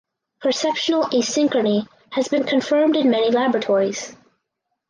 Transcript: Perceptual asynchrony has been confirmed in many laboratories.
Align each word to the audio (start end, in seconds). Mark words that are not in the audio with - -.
Perceptual 0.39 1.03
asynchrony 1.11 1.87
has 2.13 2.27
been 2.27 2.43
confirmed 2.43 2.95
in 2.95 3.11
many 3.11 3.29
laboratories. 3.29 4.15